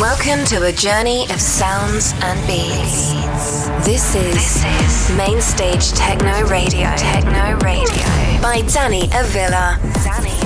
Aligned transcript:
Welcome 0.00 0.46
to 0.46 0.64
a 0.64 0.72
journey 0.72 1.24
of 1.24 1.38
sounds 1.38 2.14
and 2.22 2.46
beats. 2.46 3.68
This 3.84 4.14
is, 4.14 4.32
this 4.32 5.10
is 5.10 5.14
Mainstage 5.14 5.92
Techno 5.92 6.46
Radio. 6.48 6.88
Techno 6.96 7.58
Radio 7.58 8.40
by 8.40 8.62
Danny 8.66 9.10
Avila. 9.12 9.78
Danny 10.02 10.39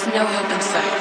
was 0.00 0.14
no 0.14 0.24
hope 0.24 0.50
in 0.50 0.60
sight. 0.62 1.00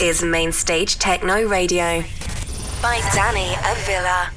Is 0.00 0.22
Mainstage 0.22 0.98
Techno 0.98 1.46
Radio 1.46 2.02
by 2.82 3.00
Danny 3.14 3.54
Avila. 3.64 4.35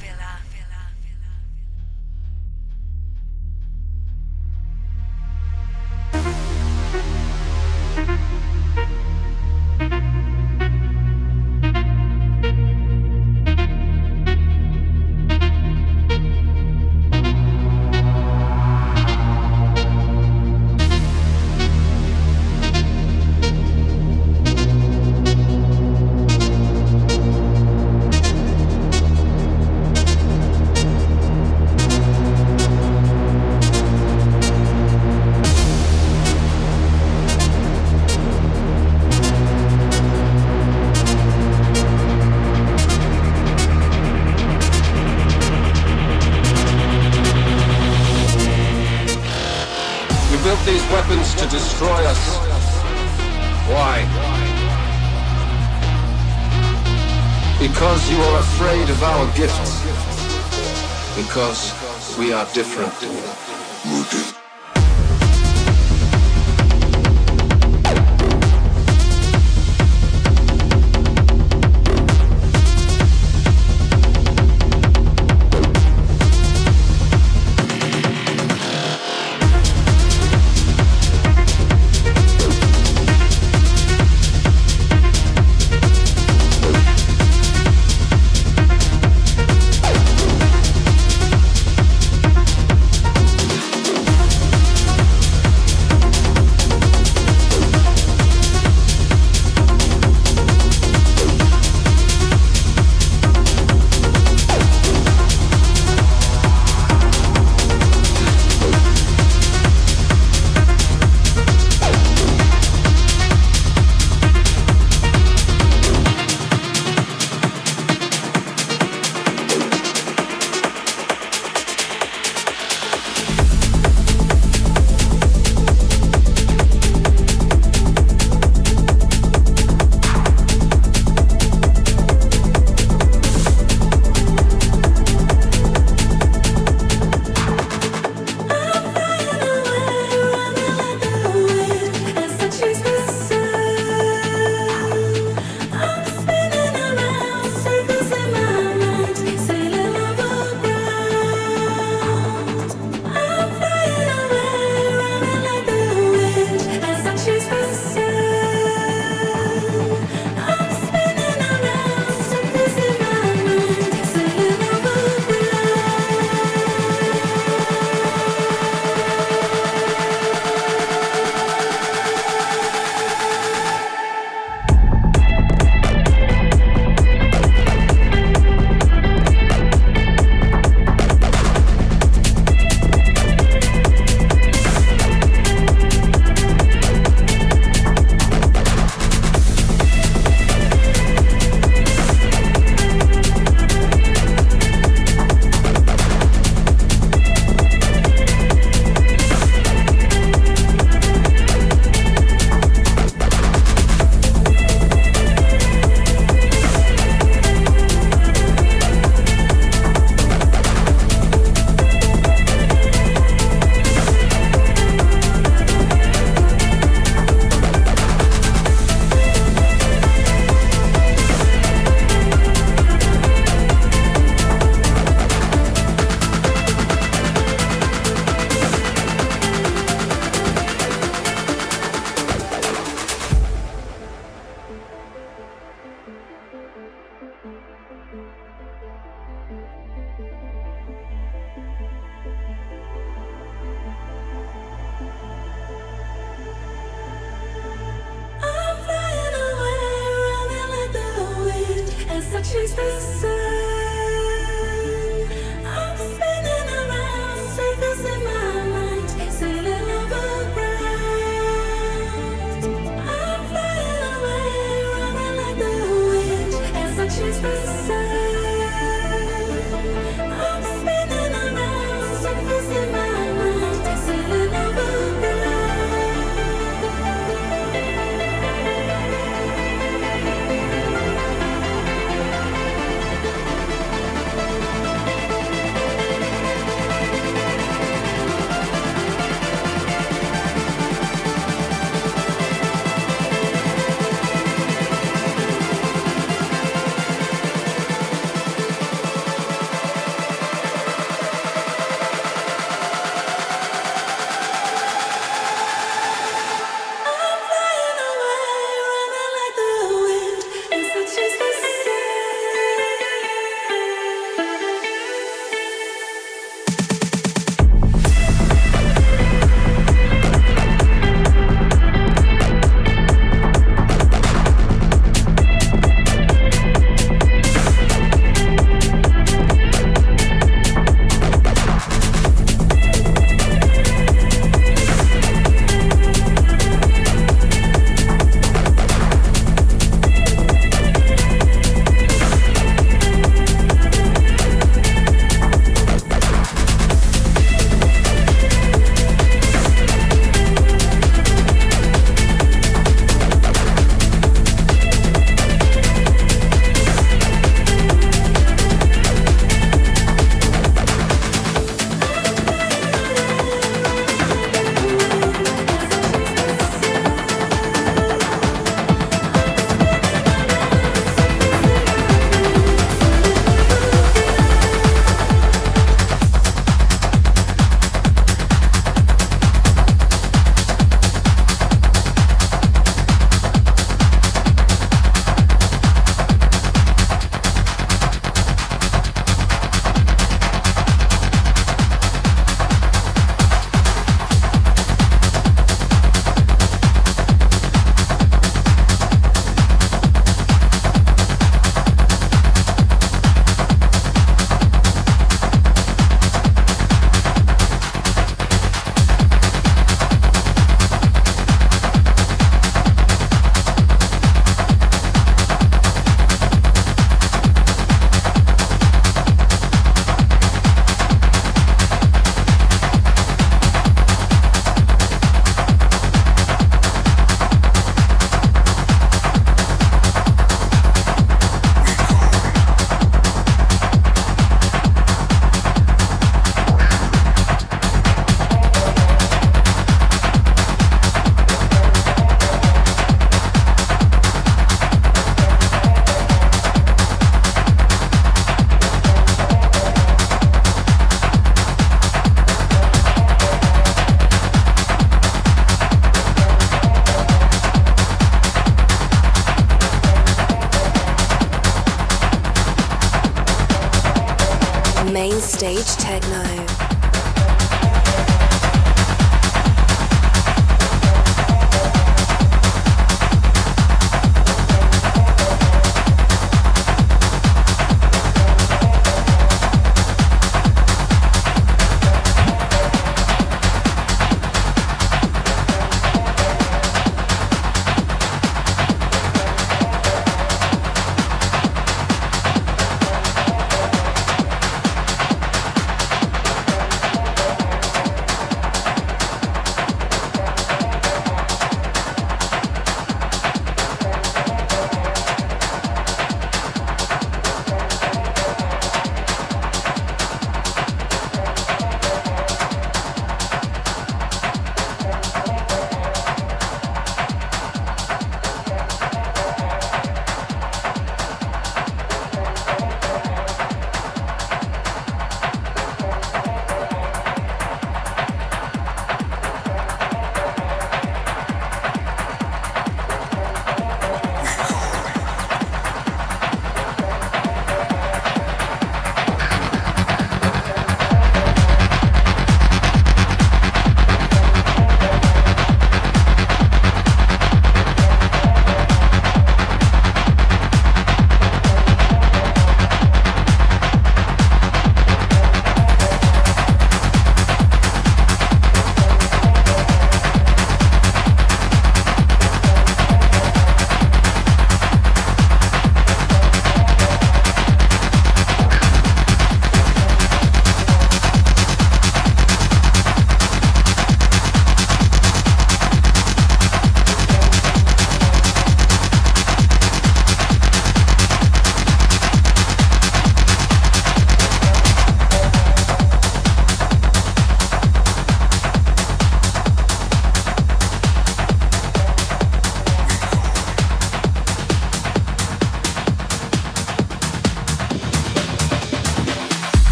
Different. 62.54 62.89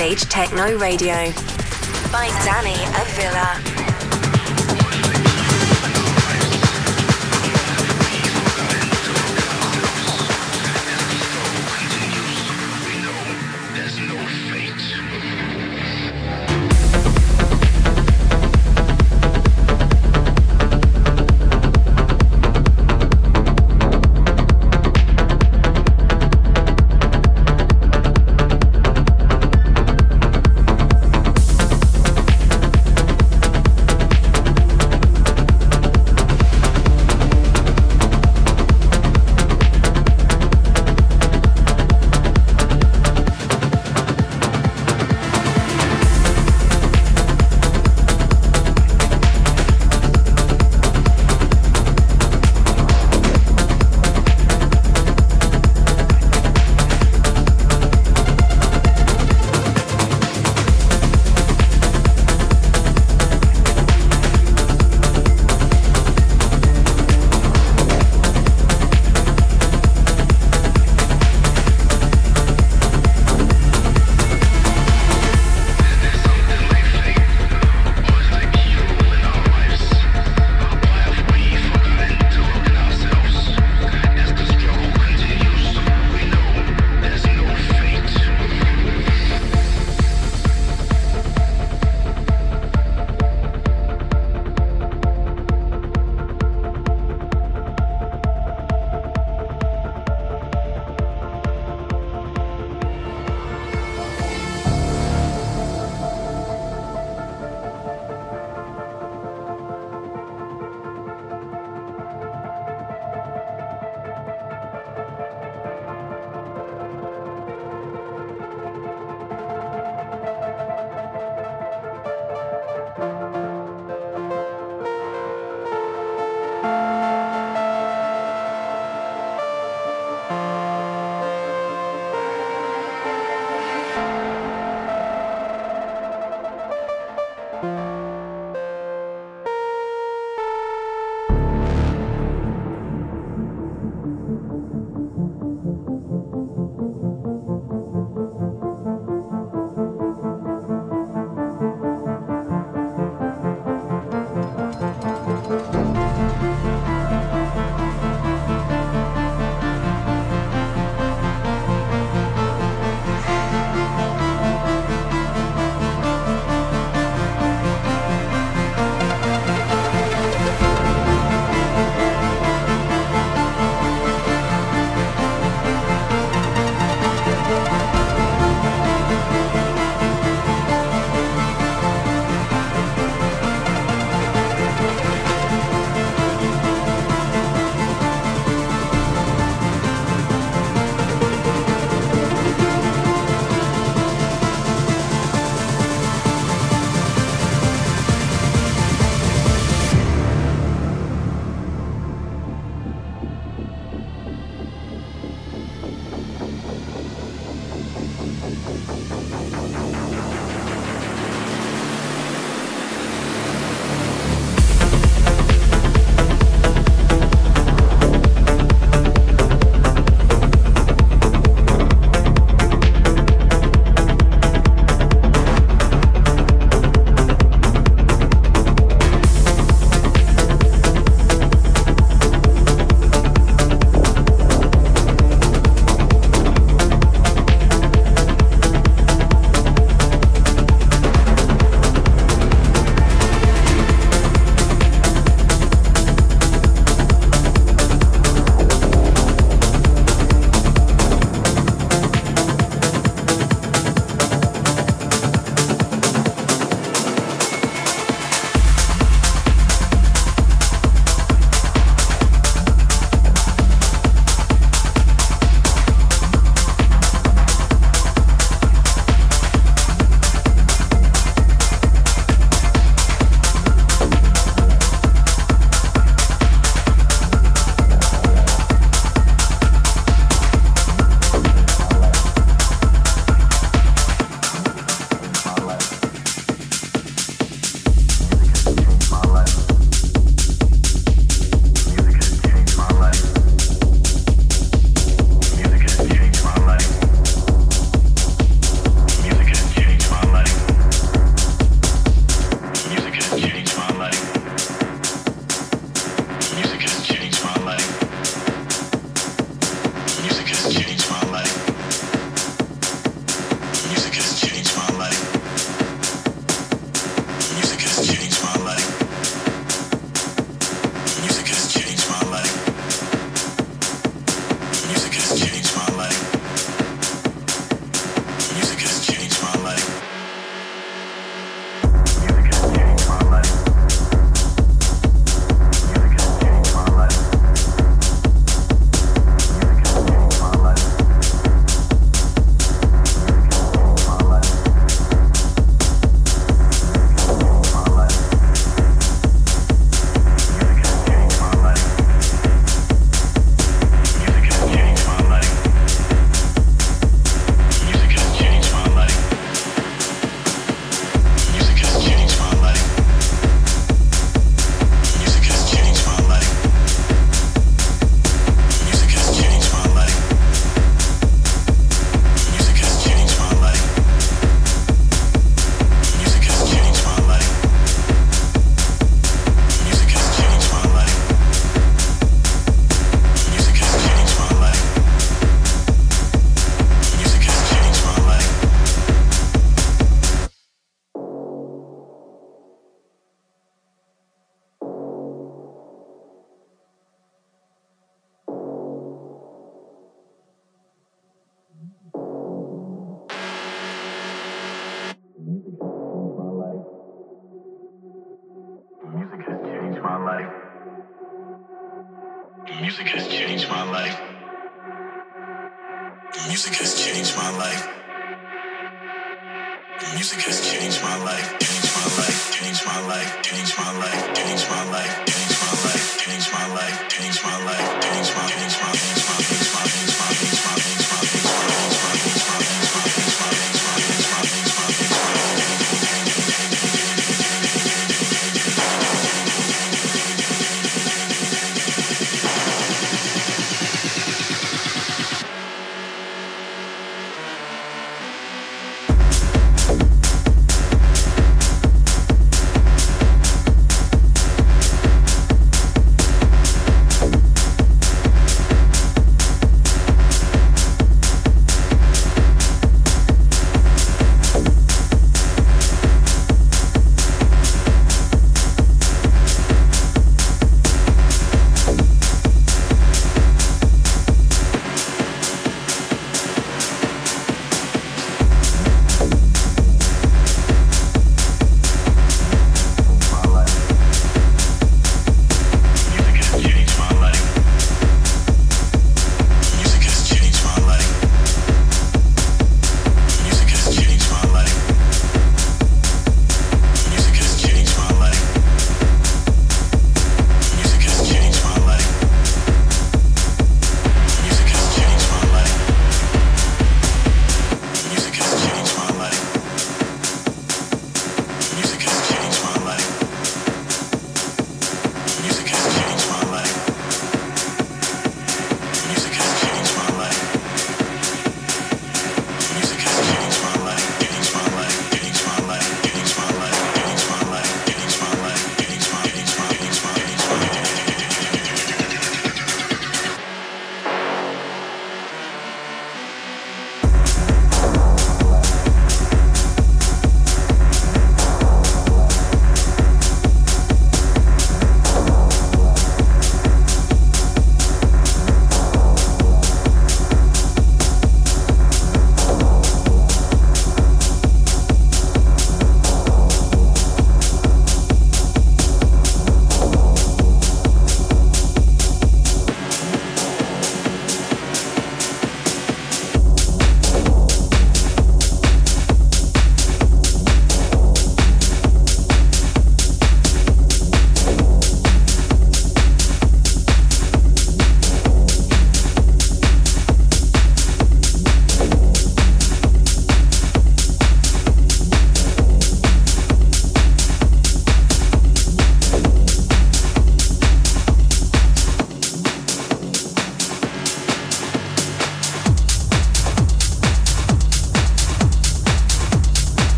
Mainstage 0.00 0.30
Techno 0.30 0.78
Radio 0.78 1.12
by 2.10 2.28
Danny 2.42 2.72
Avila. 2.72 3.69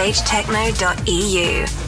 mainstagetechno.eu. 0.00 1.79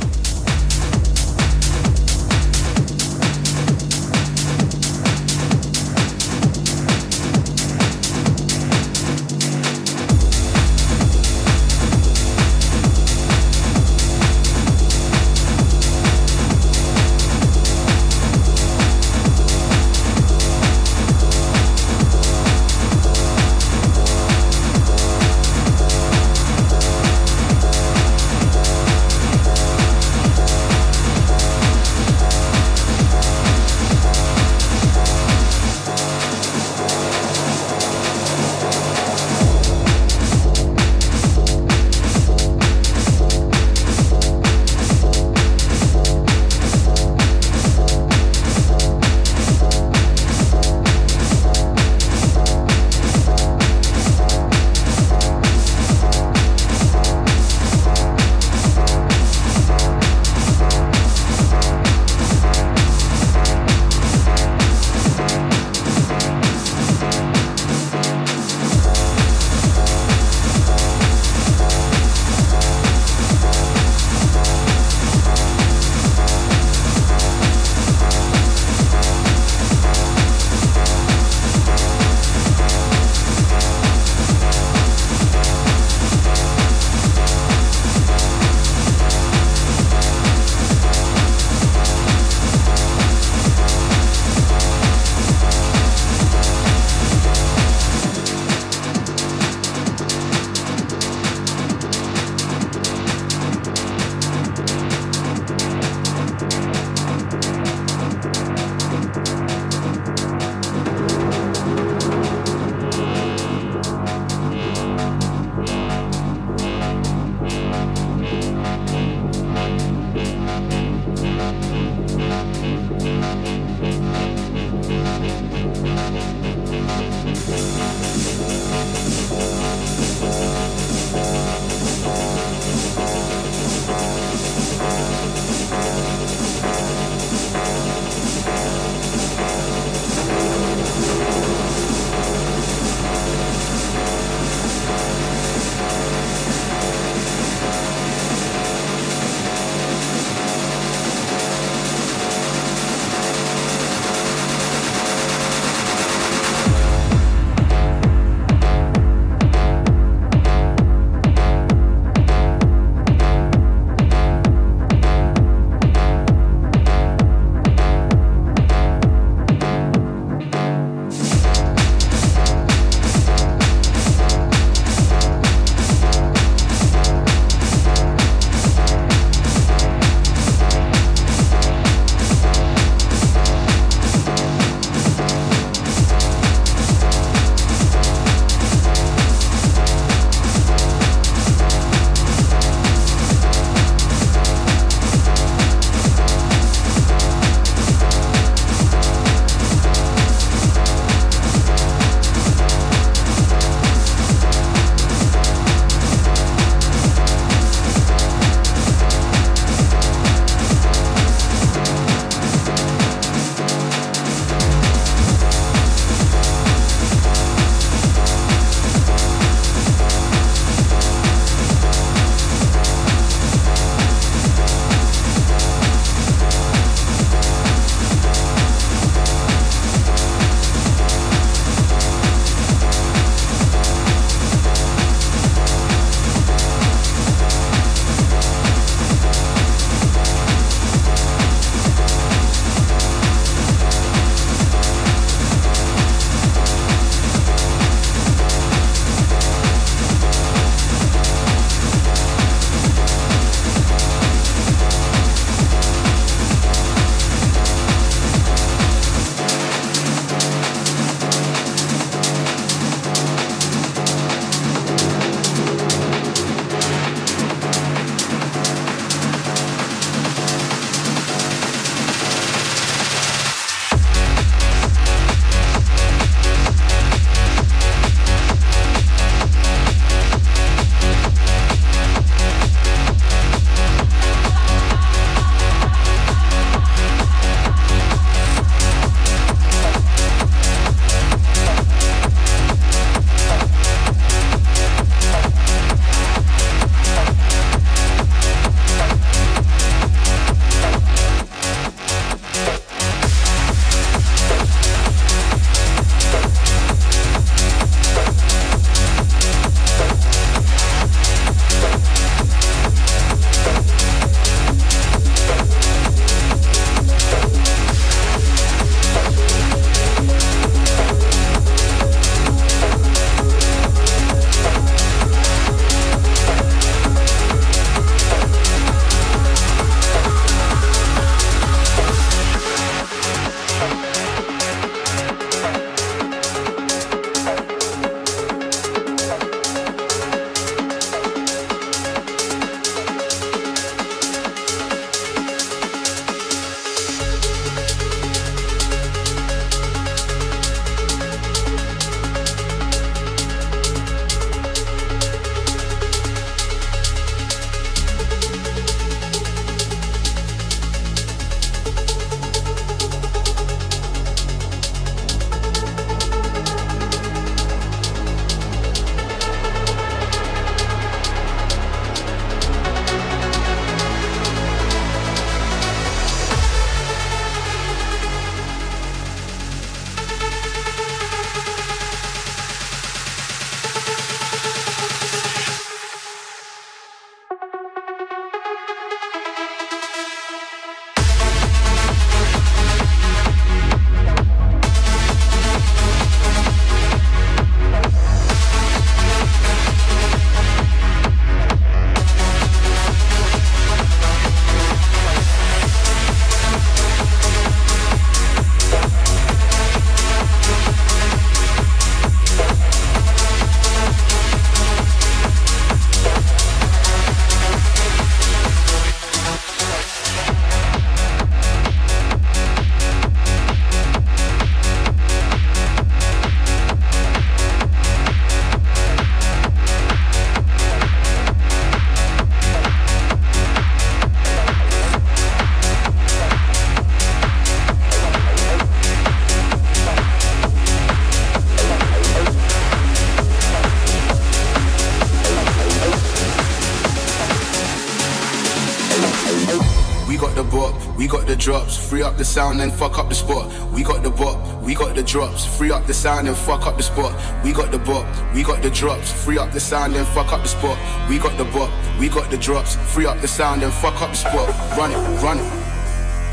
Free 452.13 452.21
up 452.21 452.37
the 452.37 452.45
sound 452.45 452.83
and 452.83 452.93
fuck 452.93 453.19
up 453.19 453.31
the 453.31 453.35
spot. 453.35 453.73
We 453.91 454.03
got 454.03 454.23
the 454.23 454.29
book, 454.29 454.61
we 454.83 454.95
got 454.95 455.17
the 455.17 455.23
drops. 455.23 455.65
Free 455.65 455.91
up 455.91 456.05
the 456.05 456.13
sound 456.13 456.47
and 456.47 456.55
fuck 456.55 456.87
up 456.87 456.99
the 456.99 457.03
spot. 457.03 457.33
We 457.65 457.73
got 457.73 457.91
the 457.91 457.99
book, 457.99 458.27
we 458.53 458.63
got 458.63 458.83
the 458.83 458.91
drops. 458.91 459.33
Free 459.33 459.57
up 459.57 459.73
the 459.73 459.81
sound 459.81 460.15
and 460.15 460.27
fuck 460.27 460.53
up 460.53 460.61
the 460.61 460.69
spot. 460.69 460.99
We 461.27 461.39
got 461.39 461.57
the 461.57 461.65
book, 461.65 461.91
we 462.21 462.29
got 462.29 462.51
the 462.51 462.59
drops. 462.59 462.97
Free 463.15 463.25
up 463.25 463.41
the 463.41 463.49
sound 463.49 463.83
and 463.83 463.91
fuck 463.91 464.21
up 464.21 464.29
the 464.29 464.37
spot. 464.37 464.69
Run 464.99 465.11
it, 465.11 465.17
run 465.41 465.57
it. 465.57 465.65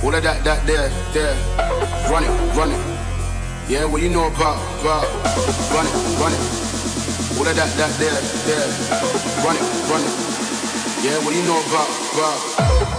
All 0.02 0.16
of 0.16 0.24
that, 0.24 0.46
that, 0.46 0.66
there, 0.66 0.88
there. 1.12 1.36
Run 2.10 2.24
it, 2.24 2.32
run 2.56 2.72
it. 2.72 2.80
Yeah, 3.68 3.84
what 3.84 4.02
you 4.02 4.08
know 4.08 4.28
about, 4.28 4.64
about. 4.80 5.04
Run 5.76 5.86
it, 5.86 5.96
run 6.24 6.32
it. 6.32 6.44
All 7.36 7.44
of 7.44 7.56
that, 7.60 7.68
that, 7.76 7.92
there, 8.00 8.16
there. 8.48 8.68
Run 9.44 9.58
it, 9.60 9.66
run 9.92 10.00
it. 10.08 10.16
Yeah, 11.04 11.20
what 11.26 11.36
you 11.36 11.44
know 11.44 11.60
about, 11.68 11.90
about. 12.16 12.99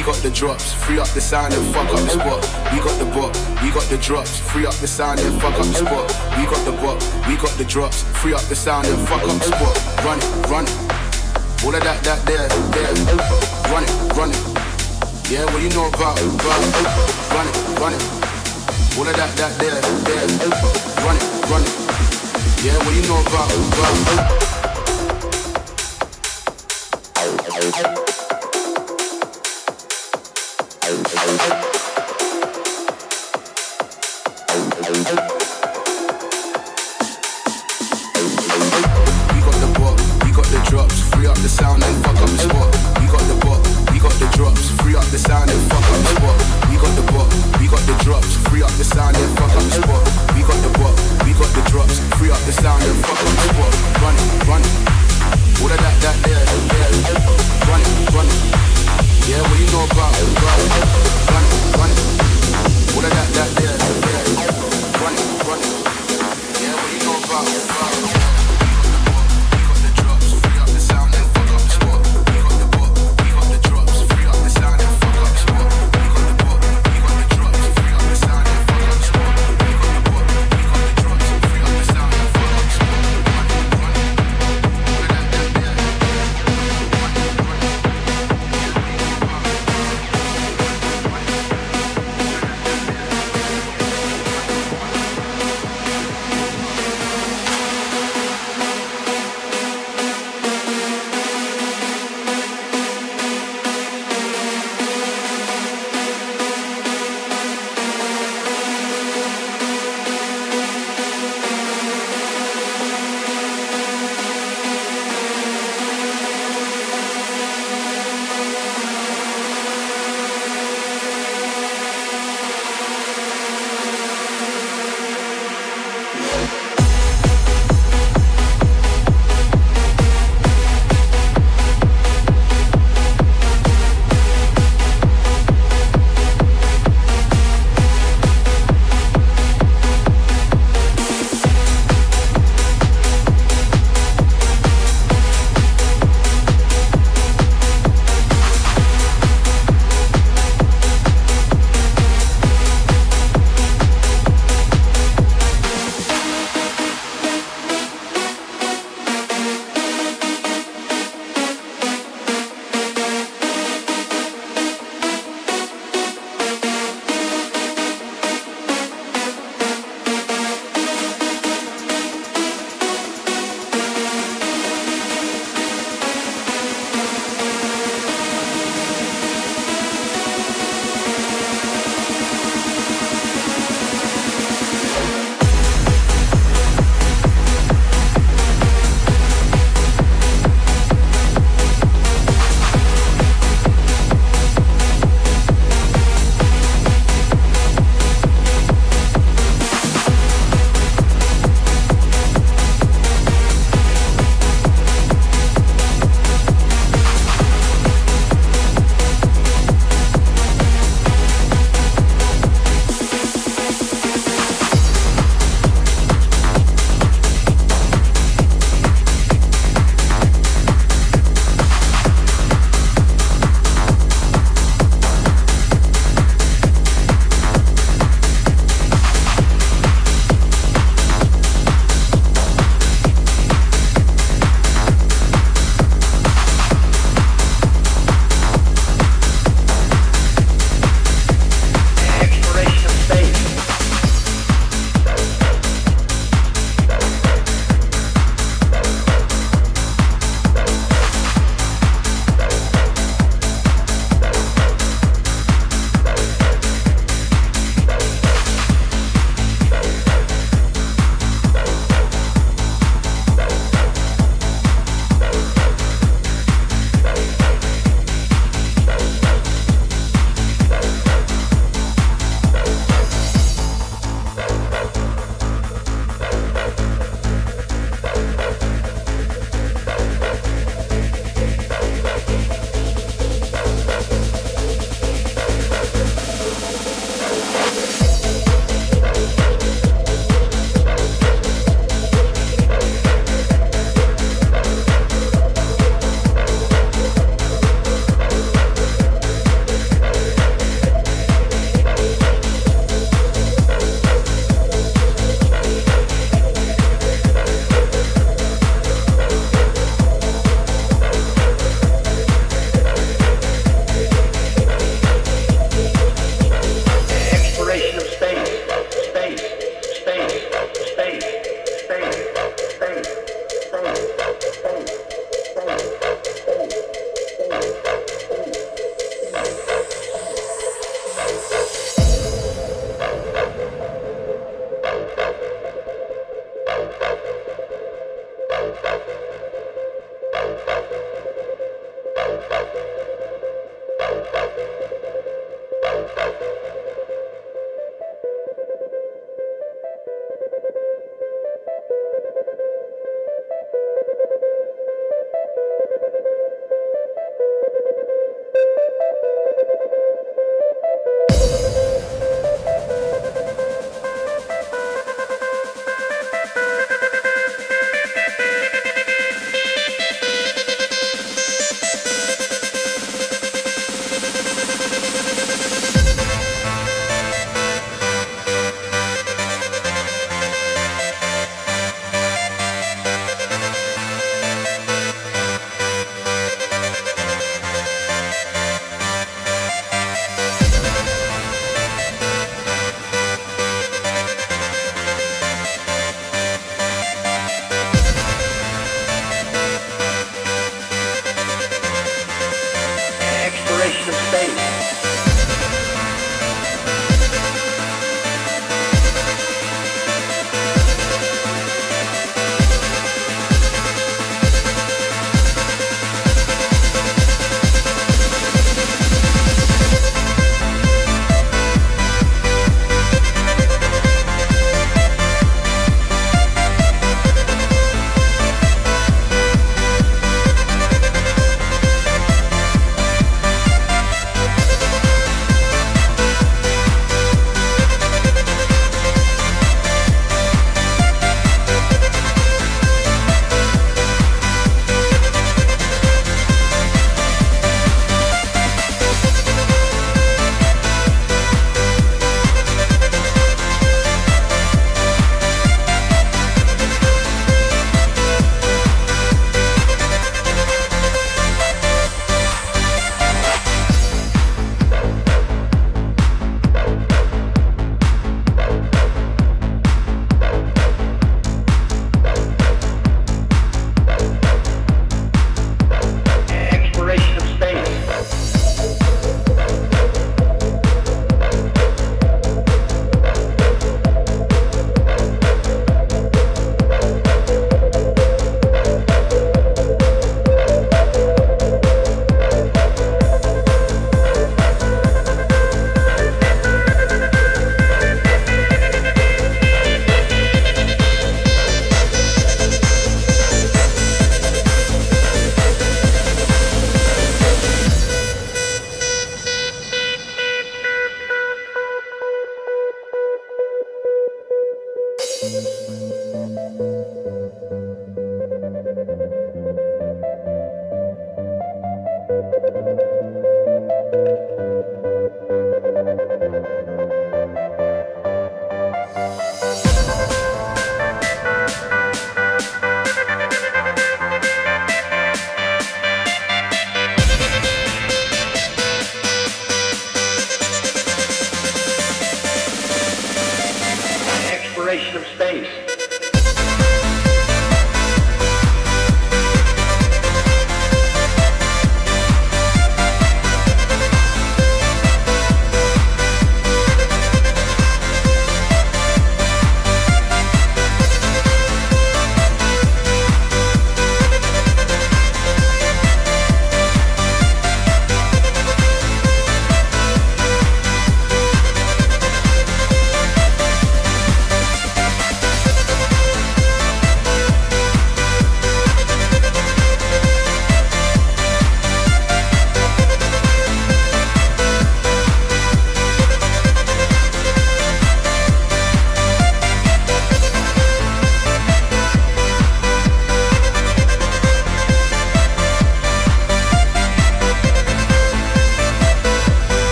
we 0.00 0.06
got 0.06 0.16
the 0.22 0.30
drops. 0.30 0.72
Free 0.72 0.98
up 0.98 1.08
the 1.08 1.20
sound 1.20 1.52
and 1.52 1.62
fuck 1.74 1.92
up 1.92 2.00
the 2.00 2.08
spot. 2.08 2.40
We 2.72 2.80
got 2.80 2.96
the 2.96 3.04
book, 3.12 3.36
we 3.60 3.68
got 3.70 3.84
the 3.92 3.98
drops. 3.98 4.40
Free 4.40 4.64
up 4.64 4.72
the 4.80 4.88
sound 4.88 5.20
and 5.20 5.38
fuck 5.42 5.52
up 5.60 5.66
the 5.66 5.74
spot. 5.74 6.08
We 6.40 6.48
got 6.48 6.64
the 6.64 6.72
book, 6.72 6.96
we 7.28 7.36
got 7.36 7.52
the 7.60 7.66
drops. 7.68 8.04
Free 8.16 8.32
up 8.32 8.40
the 8.48 8.56
sound 8.56 8.86
and 8.86 8.96
fuck 9.06 9.20
up 9.20 9.36
the 9.36 9.52
spot. 9.52 9.76
Run 10.00 10.16
it, 10.16 10.24
run 10.48 10.64
it. 10.64 10.72
All 11.60 11.74
of 11.76 11.84
that, 11.84 12.00
that 12.08 12.24
there, 12.24 12.48
there. 12.72 12.88
Run 13.68 13.84
it, 13.84 13.92
run 14.16 14.32
it. 14.32 14.40
Yeah, 15.28 15.44
what 15.52 15.60
you 15.60 15.68
know 15.68 15.92
about, 15.92 16.16
about. 16.16 16.64
Run 17.36 17.44
it, 17.44 17.56
run 17.76 17.92
it. 17.92 18.00
All 18.96 19.04
of 19.04 19.12
that, 19.20 19.36
that 19.36 19.52
there, 19.60 19.84
there. 20.08 20.24
Run 21.04 21.12
it, 21.12 21.24
run 21.52 21.60
it. 21.60 21.76
Yeah, 22.64 22.80
what 22.88 22.96
you 22.96 23.04
know 23.04 23.20
about, 23.20 23.52
about. 23.52 24.40